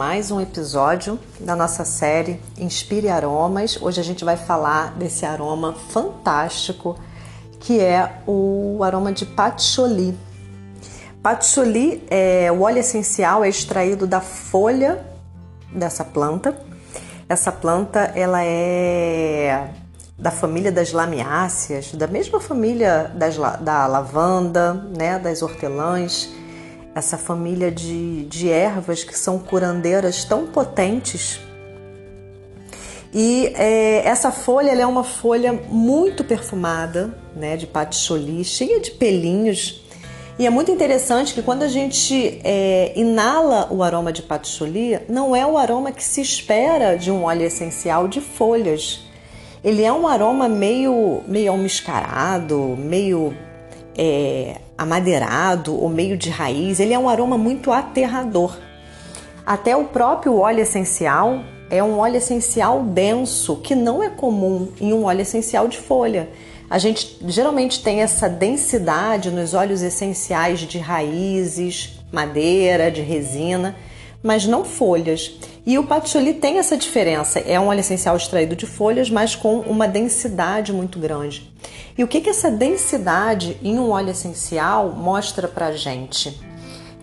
mais 0.00 0.30
um 0.30 0.40
episódio 0.40 1.20
da 1.38 1.54
nossa 1.54 1.84
série 1.84 2.40
Inspire 2.56 3.10
Aromas. 3.10 3.78
Hoje 3.82 4.00
a 4.00 4.02
gente 4.02 4.24
vai 4.24 4.34
falar 4.34 4.94
desse 4.94 5.26
aroma 5.26 5.74
fantástico 5.74 6.98
que 7.60 7.78
é 7.78 8.10
o 8.26 8.82
aroma 8.82 9.12
de 9.12 9.26
patchouli. 9.26 10.16
Patchouli 11.22 12.02
é 12.08 12.50
o 12.50 12.62
óleo 12.62 12.78
essencial 12.78 13.44
é 13.44 13.50
extraído 13.50 14.06
da 14.06 14.22
folha 14.22 15.04
dessa 15.70 16.02
planta. 16.02 16.58
Essa 17.28 17.52
planta 17.52 18.10
ela 18.14 18.42
é 18.42 19.68
da 20.18 20.30
família 20.30 20.72
das 20.72 20.92
lamiáceas, 20.92 21.92
da 21.92 22.06
mesma 22.06 22.40
família 22.40 23.12
das, 23.14 23.36
da 23.36 23.86
lavanda, 23.86 24.72
né, 24.96 25.18
das 25.18 25.42
hortelãs, 25.42 26.30
essa 26.94 27.16
família 27.16 27.70
de, 27.70 28.24
de 28.24 28.50
ervas 28.50 29.04
que 29.04 29.16
são 29.16 29.38
curandeiras 29.38 30.24
tão 30.24 30.46
potentes. 30.46 31.40
E 33.12 33.52
é, 33.56 34.06
essa 34.06 34.30
folha 34.30 34.70
é 34.70 34.86
uma 34.86 35.04
folha 35.04 35.52
muito 35.52 36.22
perfumada, 36.22 37.12
né, 37.34 37.56
de 37.56 37.66
patchouli, 37.66 38.44
cheia 38.44 38.80
de 38.80 38.92
pelinhos. 38.92 39.82
E 40.38 40.46
é 40.46 40.50
muito 40.50 40.70
interessante 40.70 41.34
que 41.34 41.42
quando 41.42 41.62
a 41.62 41.68
gente 41.68 42.40
é, 42.44 42.92
inala 42.96 43.68
o 43.70 43.82
aroma 43.82 44.12
de 44.12 44.22
patchouli, 44.22 44.98
não 45.08 45.34
é 45.34 45.44
o 45.44 45.58
aroma 45.58 45.92
que 45.92 46.02
se 46.02 46.20
espera 46.20 46.96
de 46.96 47.10
um 47.10 47.24
óleo 47.24 47.42
essencial 47.42 48.08
de 48.08 48.20
folhas 48.20 49.10
ele 49.62 49.82
é 49.82 49.92
um 49.92 50.06
aroma 50.06 50.48
meio, 50.48 51.22
meio 51.28 51.52
almiscarado, 51.52 52.76
meio 52.78 53.34
é, 53.96 54.56
amadeirado 54.80 55.78
ou 55.78 55.90
meio 55.90 56.16
de 56.16 56.30
raiz. 56.30 56.80
Ele 56.80 56.94
é 56.94 56.98
um 56.98 57.06
aroma 57.06 57.36
muito 57.36 57.70
aterrador. 57.70 58.56
Até 59.44 59.76
o 59.76 59.84
próprio 59.84 60.38
óleo 60.38 60.60
essencial 60.60 61.44
é 61.68 61.84
um 61.84 61.98
óleo 61.98 62.16
essencial 62.16 62.82
denso, 62.82 63.56
que 63.56 63.74
não 63.74 64.02
é 64.02 64.08
comum 64.08 64.68
em 64.80 64.94
um 64.94 65.04
óleo 65.04 65.20
essencial 65.20 65.68
de 65.68 65.76
folha. 65.76 66.30
A 66.70 66.78
gente 66.78 67.18
geralmente 67.26 67.82
tem 67.82 68.00
essa 68.00 68.26
densidade 68.26 69.30
nos 69.30 69.52
óleos 69.52 69.82
essenciais 69.82 70.60
de 70.60 70.78
raízes, 70.78 72.00
madeira, 72.10 72.90
de 72.90 73.02
resina, 73.02 73.76
mas 74.22 74.46
não 74.46 74.64
folhas. 74.64 75.38
E 75.64 75.78
o 75.78 75.86
patchouli 75.86 76.34
tem 76.34 76.58
essa 76.58 76.76
diferença, 76.76 77.38
é 77.38 77.58
um 77.58 77.68
óleo 77.68 77.80
essencial 77.80 78.16
extraído 78.16 78.56
de 78.56 78.66
folhas, 78.66 79.10
mas 79.10 79.34
com 79.34 79.60
uma 79.60 79.86
densidade 79.86 80.72
muito 80.72 80.98
grande. 80.98 81.52
E 81.96 82.04
o 82.04 82.08
que, 82.08 82.20
que 82.20 82.30
essa 82.30 82.50
densidade 82.50 83.58
em 83.62 83.78
um 83.78 83.90
óleo 83.90 84.10
essencial 84.10 84.90
mostra 84.90 85.46
pra 85.46 85.72
gente? 85.72 86.40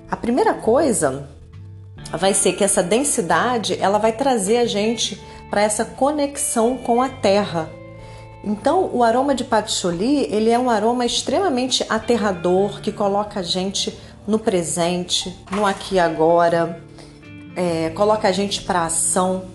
A 0.10 0.16
primeira 0.16 0.54
coisa 0.54 1.30
vai 2.12 2.34
ser 2.34 2.54
que 2.54 2.64
essa 2.64 2.82
densidade 2.82 3.78
ela 3.80 3.98
vai 3.98 4.12
trazer 4.12 4.58
a 4.58 4.66
gente 4.66 5.22
para 5.50 5.62
essa 5.62 5.86
conexão 5.86 6.78
com 6.78 7.02
a 7.02 7.10
terra. 7.10 7.70
Então, 8.44 8.90
o 8.94 9.04
aroma 9.04 9.36
de 9.36 9.44
patchouli 9.44 10.26
ele 10.32 10.50
é 10.50 10.58
um 10.58 10.70
aroma 10.70 11.06
extremamente 11.06 11.86
aterrador 11.90 12.82
que 12.82 12.92
coloca 12.92 13.40
a 13.40 13.44
gente 13.44 13.98
no 14.26 14.40
presente, 14.40 15.36
no 15.52 15.66
aqui 15.66 15.96
e 15.96 16.00
agora, 16.00 16.82
é, 17.58 17.90
coloca 17.90 18.28
a 18.28 18.32
gente 18.32 18.62
para 18.62 18.86
ação. 18.86 19.46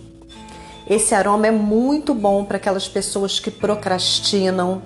Esse 0.91 1.14
aroma 1.14 1.47
é 1.47 1.53
muito 1.53 2.12
bom 2.12 2.45
para 2.45 2.56
aquelas 2.56 2.89
pessoas 2.89 3.39
que 3.39 3.48
procrastinam 3.48 4.83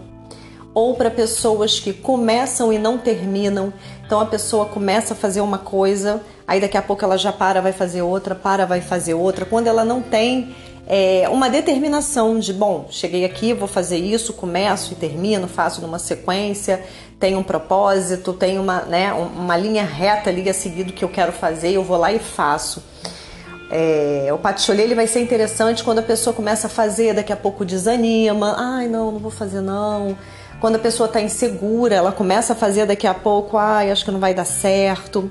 ou 0.74 0.94
para 0.94 1.10
pessoas 1.10 1.80
que 1.80 1.94
começam 1.94 2.70
e 2.70 2.78
não 2.78 2.98
terminam. 2.98 3.72
Então 4.04 4.20
a 4.20 4.26
pessoa 4.26 4.66
começa 4.66 5.14
a 5.14 5.16
fazer 5.16 5.40
uma 5.40 5.56
coisa, 5.56 6.20
aí 6.46 6.60
daqui 6.60 6.76
a 6.76 6.82
pouco 6.82 7.02
ela 7.02 7.16
já 7.16 7.32
para, 7.32 7.62
vai 7.62 7.72
fazer 7.72 8.02
outra, 8.02 8.34
para, 8.34 8.66
vai 8.66 8.82
fazer 8.82 9.14
outra. 9.14 9.46
Quando 9.46 9.66
ela 9.66 9.82
não 9.82 10.02
tem 10.02 10.54
é, 10.86 11.28
uma 11.28 11.50
determinação 11.50 12.38
de, 12.38 12.52
bom, 12.52 12.86
cheguei 12.90 13.24
aqui, 13.24 13.52
vou 13.52 13.66
fazer 13.66 13.98
isso, 13.98 14.32
começo 14.32 14.92
e 14.92 14.96
termino, 14.96 15.48
faço 15.48 15.80
numa 15.80 15.98
sequência, 15.98 16.80
tenho 17.18 17.38
um 17.38 17.42
propósito, 17.42 18.32
tenho 18.32 18.62
uma, 18.62 18.82
né, 18.82 19.12
uma 19.12 19.56
linha 19.56 19.84
reta 19.84 20.30
ali 20.30 20.48
a 20.48 20.54
seguir 20.54 20.84
do 20.84 20.92
que 20.92 21.04
eu 21.04 21.08
quero 21.08 21.32
fazer, 21.32 21.72
eu 21.72 21.82
vou 21.82 21.96
lá 21.96 22.12
e 22.12 22.20
faço. 22.20 22.82
É, 23.68 24.28
o 24.32 24.38
patchouli 24.38 24.80
ele 24.80 24.94
vai 24.94 25.08
ser 25.08 25.20
interessante 25.20 25.82
quando 25.82 25.98
a 25.98 26.02
pessoa 26.02 26.32
começa 26.32 26.68
a 26.68 26.70
fazer, 26.70 27.14
daqui 27.14 27.32
a 27.32 27.36
pouco 27.36 27.64
desanima, 27.64 28.54
ai 28.56 28.86
não, 28.86 29.10
não 29.10 29.18
vou 29.18 29.30
fazer 29.30 29.60
não. 29.60 30.16
Quando 30.60 30.76
a 30.76 30.78
pessoa 30.78 31.08
está 31.08 31.20
insegura, 31.20 31.96
ela 31.96 32.12
começa 32.12 32.52
a 32.52 32.56
fazer 32.56 32.86
daqui 32.86 33.08
a 33.08 33.12
pouco, 33.12 33.58
ai 33.58 33.90
acho 33.90 34.04
que 34.04 34.10
não 34.12 34.20
vai 34.20 34.32
dar 34.32 34.44
certo. 34.44 35.30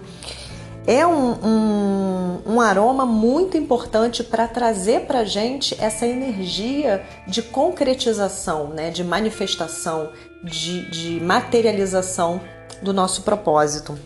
É 0.87 1.05
um, 1.05 1.31
um, 1.43 2.41
um 2.45 2.61
aroma 2.61 3.05
muito 3.05 3.57
importante 3.57 4.23
para 4.23 4.47
trazer 4.47 5.01
para 5.01 5.23
gente 5.23 5.75
essa 5.79 6.05
energia 6.05 7.03
de 7.27 7.41
concretização, 7.41 8.67
né, 8.67 8.91
de 8.91 9.03
manifestação, 9.03 10.11
de, 10.43 10.89
de 10.91 11.19
materialização 11.23 12.39
do 12.81 12.93
nosso 12.93 13.23
propósito. 13.23 13.97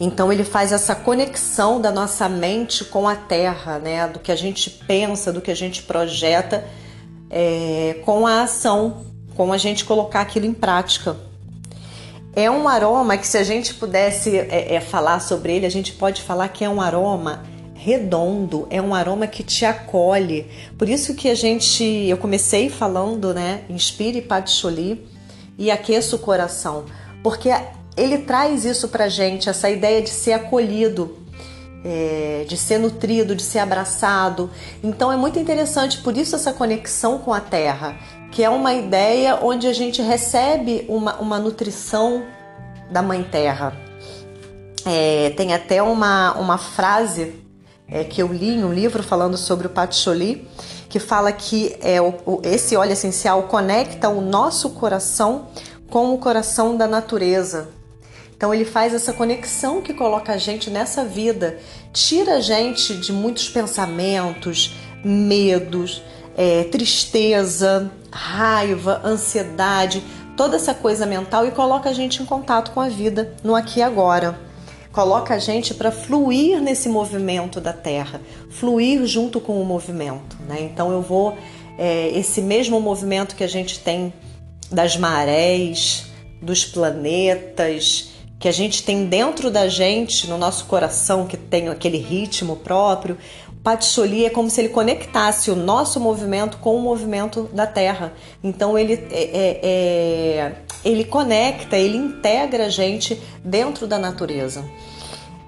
Então 0.00 0.32
ele 0.32 0.44
faz 0.44 0.72
essa 0.72 0.94
conexão 0.94 1.78
da 1.78 1.92
nossa 1.92 2.26
mente 2.26 2.84
com 2.86 3.06
a 3.06 3.14
terra, 3.14 3.78
né? 3.78 4.08
Do 4.08 4.18
que 4.18 4.32
a 4.32 4.36
gente 4.36 4.70
pensa, 4.70 5.30
do 5.30 5.42
que 5.42 5.50
a 5.50 5.54
gente 5.54 5.82
projeta, 5.82 6.64
é, 7.28 8.00
com 8.06 8.26
a 8.26 8.42
ação, 8.42 9.04
com 9.36 9.52
a 9.52 9.58
gente 9.58 9.84
colocar 9.84 10.22
aquilo 10.22 10.46
em 10.46 10.54
prática. 10.54 11.16
É 12.34 12.50
um 12.50 12.68
aroma 12.68 13.16
que, 13.16 13.26
se 13.26 13.36
a 13.36 13.42
gente 13.42 13.74
pudesse 13.74 14.36
é, 14.38 14.74
é, 14.74 14.80
falar 14.80 15.20
sobre 15.20 15.56
ele, 15.56 15.66
a 15.66 15.70
gente 15.70 15.92
pode 15.92 16.22
falar 16.22 16.48
que 16.48 16.64
é 16.64 16.68
um 16.68 16.80
aroma 16.80 17.42
redondo, 17.74 18.66
é 18.70 18.80
um 18.80 18.94
aroma 18.94 19.26
que 19.26 19.42
te 19.42 19.64
acolhe. 19.64 20.46
Por 20.78 20.88
isso 20.88 21.14
que 21.14 21.28
a 21.28 21.34
gente, 21.34 21.82
eu 21.82 22.16
comecei 22.18 22.68
falando, 22.68 23.32
né? 23.32 23.62
Inspire 23.68 24.20
patchouli 24.20 25.06
e 25.58 25.70
aqueça 25.70 26.14
o 26.14 26.18
coração, 26.18 26.84
porque 27.22 27.48
ele 27.96 28.18
traz 28.18 28.64
isso 28.64 28.88
para 28.88 29.08
gente, 29.08 29.48
essa 29.48 29.68
ideia 29.68 30.00
de 30.00 30.10
ser 30.10 30.32
acolhido, 30.32 31.18
é, 31.84 32.44
de 32.46 32.56
ser 32.56 32.78
nutrido, 32.78 33.34
de 33.34 33.42
ser 33.42 33.58
abraçado. 33.58 34.50
Então 34.82 35.10
é 35.10 35.16
muito 35.16 35.38
interessante, 35.38 35.98
por 35.98 36.16
isso 36.16 36.36
essa 36.36 36.52
conexão 36.52 37.18
com 37.18 37.32
a 37.32 37.40
terra, 37.40 37.98
que 38.30 38.44
é 38.44 38.50
uma 38.50 38.72
ideia 38.72 39.38
onde 39.42 39.66
a 39.66 39.72
gente 39.72 40.00
recebe 40.00 40.84
uma, 40.88 41.16
uma 41.16 41.38
nutrição 41.38 42.24
da 42.90 43.02
Mãe 43.02 43.22
Terra. 43.22 43.76
É, 44.86 45.30
tem 45.36 45.52
até 45.52 45.82
uma, 45.82 46.32
uma 46.38 46.56
frase 46.56 47.34
é, 47.88 48.04
que 48.04 48.22
eu 48.22 48.32
li 48.32 48.50
em 48.50 48.64
um 48.64 48.72
livro 48.72 49.02
falando 49.02 49.36
sobre 49.36 49.66
o 49.66 49.70
patchouli, 49.70 50.48
que 50.88 50.98
fala 50.98 51.32
que 51.32 51.76
é, 51.80 52.00
o, 52.00 52.14
o, 52.24 52.40
esse 52.44 52.76
óleo 52.76 52.92
essencial 52.92 53.44
conecta 53.44 54.08
o 54.08 54.20
nosso 54.20 54.70
coração 54.70 55.48
com 55.90 56.14
o 56.14 56.18
coração 56.18 56.76
da 56.76 56.86
natureza. 56.86 57.68
Então 58.36 58.54
ele 58.54 58.64
faz 58.64 58.94
essa 58.94 59.12
conexão 59.12 59.82
que 59.82 59.92
coloca 59.92 60.32
a 60.32 60.38
gente 60.38 60.70
nessa 60.70 61.04
vida, 61.04 61.58
tira 61.92 62.36
a 62.36 62.40
gente 62.40 62.94
de 62.94 63.12
muitos 63.12 63.50
pensamentos, 63.50 64.74
medos, 65.04 66.02
é, 66.36 66.64
tristeza, 66.64 67.90
raiva, 68.10 69.00
ansiedade, 69.04 70.02
toda 70.36 70.56
essa 70.56 70.72
coisa 70.74 71.06
mental 71.06 71.46
e 71.46 71.50
coloca 71.50 71.90
a 71.90 71.92
gente 71.92 72.22
em 72.22 72.26
contato 72.26 72.70
com 72.70 72.80
a 72.80 72.88
vida 72.88 73.34
no 73.42 73.54
aqui 73.54 73.80
e 73.80 73.82
agora. 73.82 74.38
Coloca 74.92 75.34
a 75.34 75.38
gente 75.38 75.72
para 75.72 75.92
fluir 75.92 76.60
nesse 76.60 76.88
movimento 76.88 77.60
da 77.60 77.72
Terra, 77.72 78.20
fluir 78.50 79.06
junto 79.06 79.40
com 79.40 79.60
o 79.60 79.64
movimento. 79.64 80.36
Né? 80.48 80.62
Então 80.62 80.90
eu 80.90 81.00
vou 81.00 81.36
é, 81.78 82.08
esse 82.08 82.42
mesmo 82.42 82.80
movimento 82.80 83.36
que 83.36 83.44
a 83.44 83.48
gente 83.48 83.78
tem 83.78 84.12
das 84.70 84.96
marés, 84.96 86.06
dos 86.42 86.64
planetas, 86.64 88.10
que 88.38 88.48
a 88.48 88.52
gente 88.52 88.82
tem 88.82 89.04
dentro 89.04 89.50
da 89.50 89.68
gente, 89.68 90.26
no 90.26 90.38
nosso 90.38 90.64
coração, 90.64 91.26
que 91.26 91.36
tem 91.36 91.68
aquele 91.68 91.98
ritmo 91.98 92.56
próprio, 92.56 93.18
Patchouli 93.62 94.24
é 94.24 94.30
como 94.30 94.48
se 94.48 94.60
ele 94.60 94.70
conectasse 94.70 95.50
o 95.50 95.56
nosso 95.56 96.00
movimento 96.00 96.58
com 96.58 96.76
o 96.76 96.80
movimento 96.80 97.48
da 97.52 97.66
Terra. 97.66 98.12
Então 98.42 98.78
ele, 98.78 98.94
é, 99.10 99.22
é, 99.22 99.60
é, 99.62 100.52
ele 100.84 101.04
conecta, 101.04 101.76
ele 101.76 101.98
integra 101.98 102.66
a 102.66 102.68
gente 102.70 103.20
dentro 103.44 103.86
da 103.86 103.98
natureza. 103.98 104.64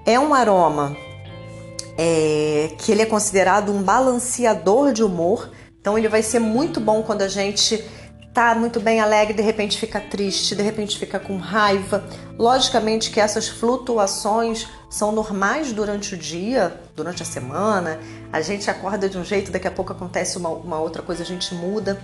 É 0.05 0.19
um 0.19 0.33
aroma 0.33 0.95
é, 1.97 2.69
que 2.77 2.91
ele 2.91 3.01
é 3.01 3.05
considerado 3.05 3.71
um 3.71 3.81
balanceador 3.81 4.93
de 4.93 5.03
humor. 5.03 5.49
Então 5.81 5.97
ele 5.97 6.07
vai 6.07 6.21
ser 6.21 6.39
muito 6.39 6.79
bom 6.79 7.01
quando 7.01 7.23
a 7.23 7.27
gente 7.27 7.83
tá 8.33 8.55
muito 8.55 8.79
bem 8.79 8.99
alegre, 8.99 9.33
de 9.33 9.43
repente 9.43 9.77
fica 9.77 9.99
triste, 9.99 10.55
de 10.55 10.63
repente 10.63 10.97
fica 10.97 11.19
com 11.19 11.37
raiva. 11.37 12.03
Logicamente 12.37 13.11
que 13.11 13.19
essas 13.19 13.47
flutuações 13.47 14.67
são 14.89 15.11
normais 15.11 15.71
durante 15.71 16.15
o 16.15 16.17
dia, 16.17 16.75
durante 16.95 17.21
a 17.21 17.25
semana. 17.25 17.99
A 18.31 18.41
gente 18.41 18.69
acorda 18.69 19.07
de 19.07 19.17
um 19.17 19.23
jeito, 19.23 19.51
daqui 19.51 19.67
a 19.67 19.71
pouco 19.71 19.91
acontece 19.91 20.37
uma, 20.37 20.49
uma 20.49 20.79
outra 20.79 21.03
coisa, 21.03 21.21
a 21.21 21.25
gente 21.25 21.53
muda. 21.53 22.01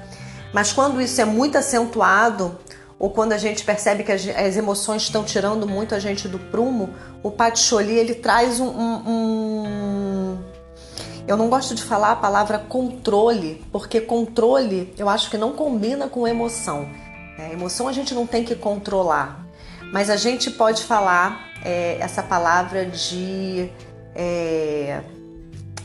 Mas 0.53 0.71
quando 0.71 1.01
isso 1.01 1.19
é 1.19 1.25
muito 1.25 1.57
acentuado, 1.57 2.57
ou 2.99 3.09
quando 3.09 3.31
a 3.31 3.37
gente 3.37 3.63
percebe 3.63 4.03
que 4.03 4.11
as, 4.11 4.57
emoções 4.57 5.03
estão 5.03 5.23
tirando 5.23 5.65
muito 5.65 5.95
a 5.95 5.99
gente 5.99 6.27
do 6.27 6.37
prumo, 6.37 6.89
o 7.23 7.31
patchouli 7.31 7.93
ele 7.93 8.13
traz 8.13 8.59
um, 8.59 8.67
um, 8.67 9.07
eu 11.29 11.37
não 11.37 11.47
gosto 11.47 11.75
de 11.75 11.83
falar 11.83 12.13
a 12.13 12.15
palavra 12.15 12.57
controle, 12.57 13.63
porque 13.71 14.01
controle 14.01 14.91
eu 14.97 15.07
acho 15.07 15.29
que 15.29 15.37
não 15.37 15.53
combina 15.53 16.07
com 16.07 16.27
emoção. 16.27 16.89
É, 17.37 17.53
emoção 17.53 17.87
a 17.87 17.93
gente 17.93 18.15
não 18.15 18.25
tem 18.25 18.43
que 18.43 18.55
controlar, 18.55 19.45
mas 19.93 20.09
a 20.09 20.15
gente 20.15 20.49
pode 20.49 20.83
falar 20.83 21.51
é, 21.63 21.97
essa 21.99 22.23
palavra 22.23 22.83
de 22.83 23.69
é, 24.15 25.03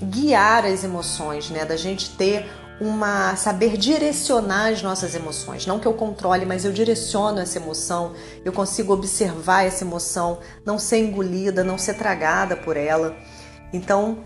guiar 0.03 0.65
as 0.65 0.83
emoções, 0.83 1.51
né? 1.51 1.67
Da 1.67 1.77
gente 1.77 2.17
ter 2.17 2.51
uma 2.81 3.37
saber 3.37 3.77
direcionar 3.77 4.73
as 4.73 4.83
nossas 4.83 5.15
emoções. 5.15 5.67
Não 5.67 5.79
que 5.79 5.87
eu 5.87 5.93
controle, 5.93 6.47
mas 6.47 6.65
eu 6.65 6.73
direciono 6.73 7.39
essa 7.39 7.59
emoção, 7.59 8.15
eu 8.47 8.53
consigo 8.53 8.95
observar 8.95 9.67
essa 9.67 9.85
emoção, 9.85 10.39
não 10.65 10.79
ser 10.79 11.01
engolida, 11.01 11.63
não 11.63 11.77
ser 11.77 11.95
tragada 11.99 12.57
por 12.57 12.79
ela. 12.79 13.15
Então, 13.75 14.25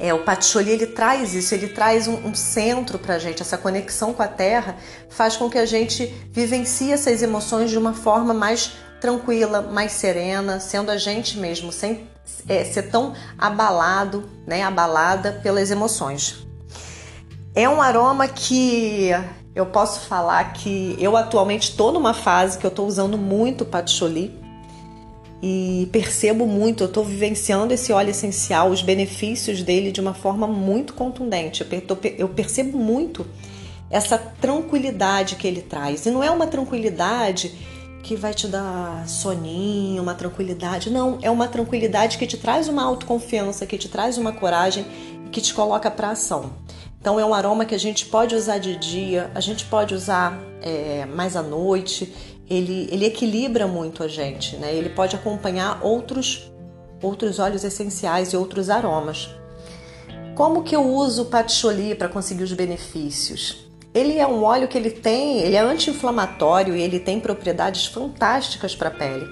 é, 0.00 0.14
o 0.14 0.24
Patioli 0.24 0.70
ele 0.70 0.86
traz 0.86 1.34
isso, 1.34 1.54
ele 1.54 1.68
traz 1.68 2.08
um, 2.08 2.14
um 2.26 2.34
centro 2.34 2.98
para 2.98 3.16
a 3.16 3.18
gente, 3.18 3.42
essa 3.42 3.58
conexão 3.58 4.14
com 4.14 4.22
a 4.22 4.28
Terra 4.28 4.76
faz 5.10 5.36
com 5.36 5.50
que 5.50 5.58
a 5.58 5.66
gente 5.66 6.06
vivencie 6.32 6.90
essas 6.90 7.22
emoções 7.22 7.68
de 7.70 7.76
uma 7.76 7.92
forma 7.92 8.32
mais 8.32 8.72
tranquila, 8.98 9.60
mais 9.60 9.92
serena, 9.92 10.58
sendo 10.58 10.90
a 10.90 10.96
gente 10.96 11.36
mesmo, 11.38 11.70
sem 11.70 12.08
é, 12.48 12.64
ser 12.64 12.84
tão 12.84 13.12
abalado, 13.36 14.28
né, 14.46 14.62
abalada 14.62 15.38
pelas 15.42 15.70
emoções. 15.70 16.46
É 17.54 17.68
um 17.68 17.82
aroma 17.82 18.26
que 18.26 19.10
eu 19.54 19.66
posso 19.66 20.00
falar 20.00 20.54
que 20.54 20.96
eu 20.98 21.14
atualmente 21.14 21.70
estou 21.70 21.92
numa 21.92 22.14
fase 22.14 22.56
que 22.56 22.64
eu 22.64 22.70
estou 22.70 22.86
usando 22.86 23.18
muito 23.18 23.66
patchouli 23.66 24.40
e 25.42 25.88
percebo 25.90 26.46
muito, 26.46 26.84
eu 26.84 26.86
estou 26.86 27.04
vivenciando 27.04 27.72
esse 27.72 27.92
óleo 27.92 28.10
essencial, 28.10 28.70
os 28.70 28.82
benefícios 28.82 29.62
dele 29.62 29.90
de 29.90 30.00
uma 30.00 30.12
forma 30.12 30.46
muito 30.46 30.92
contundente. 30.92 31.66
Eu 32.18 32.28
percebo 32.28 32.76
muito 32.76 33.26
essa 33.90 34.18
tranquilidade 34.18 35.36
que 35.36 35.46
ele 35.46 35.62
traz. 35.62 36.04
E 36.04 36.10
não 36.10 36.22
é 36.22 36.30
uma 36.30 36.46
tranquilidade 36.46 37.54
que 38.02 38.16
vai 38.16 38.32
te 38.32 38.46
dar 38.46 39.06
soninho, 39.08 40.02
uma 40.02 40.14
tranquilidade. 40.14 40.90
Não, 40.90 41.18
é 41.22 41.30
uma 41.30 41.48
tranquilidade 41.48 42.18
que 42.18 42.26
te 42.26 42.36
traz 42.36 42.68
uma 42.68 42.82
autoconfiança, 42.82 43.66
que 43.66 43.78
te 43.78 43.88
traz 43.88 44.18
uma 44.18 44.32
coragem 44.32 44.86
e 45.26 45.30
que 45.30 45.40
te 45.40 45.54
coloca 45.54 45.90
para 45.90 46.10
ação. 46.10 46.52
Então 47.00 47.18
é 47.18 47.24
um 47.24 47.32
aroma 47.32 47.64
que 47.64 47.74
a 47.74 47.78
gente 47.78 48.04
pode 48.06 48.34
usar 48.34 48.58
de 48.58 48.76
dia, 48.76 49.30
a 49.34 49.40
gente 49.40 49.64
pode 49.64 49.94
usar 49.94 50.38
é, 50.60 51.06
mais 51.06 51.34
à 51.34 51.42
noite. 51.42 52.12
Ele, 52.50 52.88
ele 52.90 53.06
equilibra 53.06 53.66
muito 53.66 54.02
a 54.02 54.08
gente, 54.08 54.56
né? 54.56 54.74
Ele 54.74 54.90
pode 54.90 55.14
acompanhar 55.14 55.78
outros 55.82 56.50
outros 57.02 57.38
óleos 57.38 57.64
essenciais 57.64 58.32
e 58.32 58.36
outros 58.36 58.68
aromas. 58.68 59.30
Como 60.34 60.62
que 60.62 60.76
eu 60.76 60.82
uso 60.82 61.22
o 61.22 61.26
patchouli 61.26 61.94
para 61.94 62.08
conseguir 62.08 62.42
os 62.42 62.52
benefícios? 62.52 63.66
Ele 63.92 64.18
é 64.18 64.26
um 64.26 64.44
óleo 64.44 64.68
que 64.68 64.78
ele 64.78 64.90
tem, 64.90 65.38
ele 65.38 65.56
é 65.56 65.60
anti-inflamatório 65.60 66.76
e 66.76 66.80
ele 66.82 67.00
tem 67.00 67.18
propriedades 67.18 67.86
fantásticas 67.86 68.76
para 68.76 68.88
a 68.88 68.92
pele. 68.92 69.26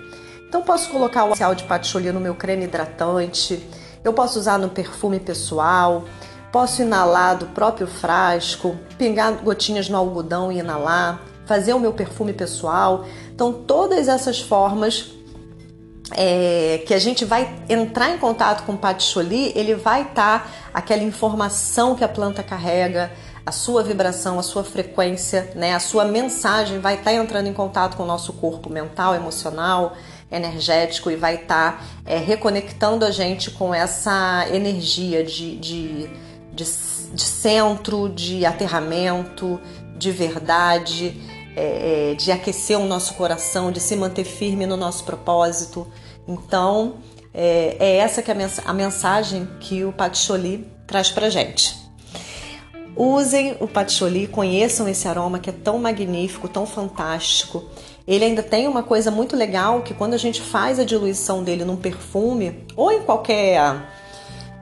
Então 0.49 0.62
posso 0.62 0.91
colocar 0.91 1.25
o 1.25 1.29
essencial 1.29 1.55
de 1.55 1.65
patchouli 1.65 2.11
no 2.11 2.20
meu 2.20 2.35
creme 2.35 2.65
hidratante, 2.65 3.62
eu 4.03 4.12
posso 4.12 4.38
usar 4.38 4.59
no 4.59 4.69
perfume 4.69 5.20
pessoal, 5.20 6.05
posso 6.50 6.82
inalar 6.82 7.37
do 7.37 7.47
próprio 7.47 7.87
frasco, 7.87 8.76
pingar 8.97 9.32
gotinhas 9.43 9.88
no 9.88 9.97
algodão 9.97 10.50
e 10.50 10.59
inalar, 10.59 11.23
fazer 11.49 11.73
o 11.73 11.81
meu 11.81 11.93
perfume 11.93 12.33
pessoal. 12.33 13.06
Então 13.35 13.53
todas 13.53 14.06
essas 14.06 14.39
formas 14.39 15.19
é, 16.12 16.83
que 16.87 16.95
a 16.95 16.99
gente 16.99 17.25
vai 17.25 17.53
entrar 17.69 18.11
em 18.11 18.19
contato 18.19 18.65
com 18.65 18.73
o 18.73 18.79
patchouli, 18.79 19.53
ele 19.55 19.75
vai 19.75 20.03
estar 20.03 20.45
tá 20.45 20.50
aquela 20.73 21.03
informação 21.03 21.95
que 21.95 22.05
a 22.05 22.09
planta 22.09 22.43
carrega, 22.43 23.11
a 23.45 23.53
sua 23.53 23.83
vibração, 23.83 24.39
a 24.39 24.43
sua 24.43 24.62
frequência, 24.62 25.50
né, 25.55 25.75
a 25.75 25.81
sua 25.81 26.05
mensagem 26.05 26.79
vai 26.81 26.95
estar 26.95 27.11
tá 27.11 27.15
entrando 27.15 27.47
em 27.47 27.53
contato 27.53 27.97
com 27.97 28.03
o 28.03 28.06
nosso 28.06 28.33
corpo 28.35 28.71
mental, 28.71 29.15
emocional, 29.15 29.97
energético 30.31 31.11
e 31.11 31.17
vai 31.17 31.37
estar 31.37 31.79
tá, 31.79 31.85
é, 32.05 32.19
reconectando 32.19 33.05
a 33.05 33.11
gente 33.11 33.51
com 33.51 33.75
essa 33.75 34.47
energia 34.53 35.25
de, 35.25 35.56
de, 35.56 36.11
de, 36.53 36.67
de 37.15 37.23
centro, 37.23 38.11
de 38.11 38.44
aterramento, 38.44 39.59
de 39.97 40.11
verdade, 40.11 41.38
é, 41.58 42.12
é, 42.12 42.14
de 42.14 42.31
aquecer 42.31 42.78
o 42.78 42.87
nosso 42.87 43.14
coração, 43.14 43.72
de 43.72 43.81
se 43.81 43.96
manter 43.96 44.22
firme 44.22 44.64
no 44.64 44.76
nosso 44.76 45.02
propósito. 45.02 45.84
Então, 46.26 46.99
é, 47.34 47.76
é 47.81 47.96
essa 47.96 48.22
que 48.22 48.31
é 48.31 48.37
a 48.64 48.72
mensagem 48.72 49.49
que 49.58 49.84
o 49.84 49.93
Patchouli 49.93 50.69
traz 50.87 51.10
pra 51.10 51.28
gente. 51.28 51.76
Usem 52.96 53.56
o 53.60 53.69
patchouli, 53.69 54.26
conheçam 54.26 54.88
esse 54.88 55.06
aroma 55.06 55.38
que 55.38 55.50
é 55.50 55.52
tão 55.52 55.78
magnífico, 55.78 56.49
tão 56.49 56.66
fantástico. 56.66 57.64
Ele 58.06 58.25
ainda 58.25 58.43
tem 58.43 58.66
uma 58.66 58.82
coisa 58.82 59.10
muito 59.10 59.37
legal 59.37 59.82
que 59.82 59.94
quando 59.94 60.14
a 60.14 60.16
gente 60.19 60.40
faz 60.40 60.81
a 60.81 60.84
diluição 60.84 61.44
dele 61.44 61.64
num 61.64 61.76
perfume 61.76 62.64
ou 62.75 62.90
em 62.90 63.02
qualquer 63.02 63.60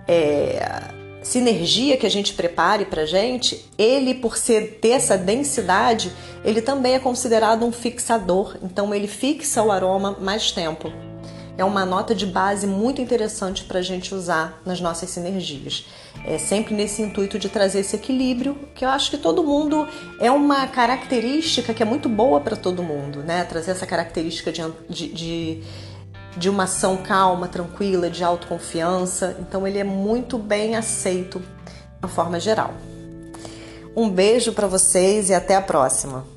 é, 0.06 0.95
sinergia 1.26 1.96
que 1.96 2.06
a 2.06 2.10
gente 2.10 2.34
prepare 2.34 2.84
para 2.84 3.04
gente, 3.04 3.68
ele 3.76 4.14
por 4.14 4.36
ser 4.36 4.78
ter 4.80 4.90
essa 4.90 5.18
densidade, 5.18 6.12
ele 6.44 6.62
também 6.62 6.94
é 6.94 6.98
considerado 6.98 7.66
um 7.66 7.72
fixador. 7.72 8.56
Então 8.62 8.94
ele 8.94 9.08
fixa 9.08 9.62
o 9.62 9.72
aroma 9.72 10.16
mais 10.20 10.52
tempo 10.52 10.92
é 11.58 11.64
uma 11.64 11.86
nota 11.86 12.14
de 12.14 12.26
base 12.26 12.66
muito 12.66 13.00
interessante 13.00 13.64
para 13.64 13.78
a 13.78 13.82
gente 13.82 14.14
usar 14.14 14.60
nas 14.64 14.80
nossas 14.80 15.10
sinergias. 15.10 15.86
É 16.24 16.38
sempre 16.38 16.74
nesse 16.74 17.02
intuito 17.02 17.38
de 17.38 17.48
trazer 17.48 17.80
esse 17.80 17.96
equilíbrio, 17.96 18.58
que 18.74 18.84
eu 18.84 18.88
acho 18.88 19.10
que 19.10 19.16
todo 19.16 19.42
mundo 19.42 19.86
é 20.20 20.30
uma 20.30 20.66
característica 20.66 21.72
que 21.72 21.82
é 21.82 21.86
muito 21.86 22.08
boa 22.08 22.40
para 22.40 22.56
todo 22.56 22.82
mundo, 22.82 23.20
né? 23.22 23.44
Trazer 23.44 23.70
essa 23.70 23.86
característica 23.86 24.52
de, 24.52 24.62
de, 24.88 25.08
de, 25.08 25.62
de 26.36 26.50
uma 26.50 26.64
ação 26.64 26.98
calma, 26.98 27.48
tranquila, 27.48 28.10
de 28.10 28.22
autoconfiança. 28.22 29.36
Então 29.40 29.66
ele 29.66 29.78
é 29.78 29.84
muito 29.84 30.38
bem 30.38 30.76
aceito 30.76 31.42
de 32.02 32.08
forma 32.08 32.38
geral. 32.38 32.74
Um 33.96 34.10
beijo 34.10 34.52
para 34.52 34.66
vocês 34.66 35.30
e 35.30 35.34
até 35.34 35.56
a 35.56 35.62
próxima. 35.62 36.35